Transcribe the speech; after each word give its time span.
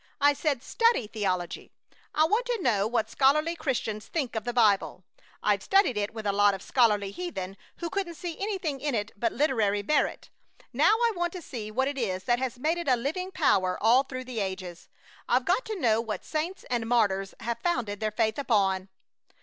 I 0.19 0.33
said 0.33 0.63
study 0.63 1.05
theology. 1.05 1.69
I 2.15 2.25
want 2.25 2.47
to 2.47 2.59
know 2.59 2.87
what 2.87 3.07
scholarly 3.11 3.55
Christians 3.55 4.07
think 4.07 4.35
of 4.35 4.45
the 4.45 4.51
Bible. 4.51 5.03
I've 5.43 5.61
studied 5.61 5.95
it 5.95 6.11
with 6.11 6.25
a 6.25 6.31
lot 6.31 6.55
of 6.55 6.63
scholarly 6.63 7.11
heathen 7.11 7.55
who 7.77 7.89
couldn't 7.91 8.15
see 8.15 8.35
anything 8.39 8.79
in 8.81 8.95
it 8.95 9.11
but 9.15 9.31
literary 9.31 9.83
merit. 9.83 10.31
Now 10.73 10.89
I 10.91 11.13
want 11.15 11.33
to 11.33 11.41
see 11.43 11.69
what 11.69 11.87
it 11.87 11.99
is 11.99 12.23
that 12.23 12.39
has 12.39 12.57
made 12.57 12.79
it 12.79 12.87
a 12.87 12.95
living 12.95 13.29
power 13.29 13.77
all 13.79 14.01
through 14.01 14.23
the 14.25 14.39
ages. 14.39 14.89
I've 15.29 15.45
got 15.45 15.65
to 15.65 15.79
know 15.79 16.01
what 16.01 16.25
saints 16.25 16.63
and 16.71 16.89
martyrs 16.89 17.35
have 17.41 17.59
founded 17.61 17.99
their 17.99 18.09
faith 18.09 18.39
upon." 18.39 18.89